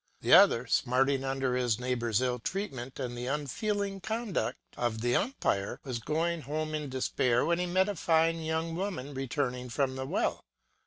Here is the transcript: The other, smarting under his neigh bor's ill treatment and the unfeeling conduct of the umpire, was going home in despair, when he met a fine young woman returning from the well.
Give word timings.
The 0.21 0.33
other, 0.33 0.65
smarting 0.65 1.23
under 1.23 1.55
his 1.55 1.79
neigh 1.79 1.93
bor's 1.93 2.21
ill 2.23 2.39
treatment 2.39 2.99
and 2.99 3.15
the 3.15 3.27
unfeeling 3.27 3.99
conduct 4.01 4.57
of 4.75 5.01
the 5.01 5.15
umpire, 5.15 5.79
was 5.83 5.99
going 5.99 6.41
home 6.41 6.73
in 6.73 6.89
despair, 6.89 7.45
when 7.45 7.59
he 7.59 7.67
met 7.67 7.87
a 7.87 7.95
fine 7.95 8.41
young 8.41 8.73
woman 8.75 9.13
returning 9.13 9.69
from 9.69 9.97
the 9.97 10.07
well. 10.07 10.43